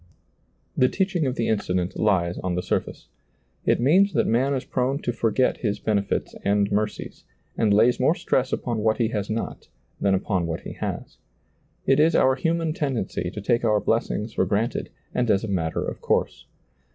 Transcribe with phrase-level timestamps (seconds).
[0.75, 3.07] The teaching of the incident lies on the surface.
[3.65, 7.11] It means that man is prone to forget his benefits ^lailizccbvGoOgle 148 SEEING DARKLY and
[7.11, 7.23] mercies,
[7.55, 9.67] and lays more stress upon what he has not
[10.01, 11.19] than upon what he has.
[11.85, 15.83] It is our human tendency to take our blessings for granted and as a matter
[15.85, 16.47] of course.